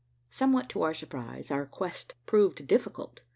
[0.31, 3.19] Somewhat to our surprise, our quest proved difficult.